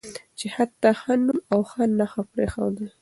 چې 0.37 0.45
حتی 0.55 0.89
ښه 0.99 1.13
نوم 1.25 1.39
او 1.53 1.59
ښه 1.69 1.83
نښه 1.97 2.21
پرېښودل 2.31 2.89